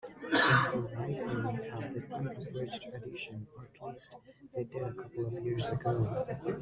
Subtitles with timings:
[0.23, 1.13] The library
[1.69, 4.09] have the unabridged edition, or at least
[4.55, 6.25] they did a couple of years ago.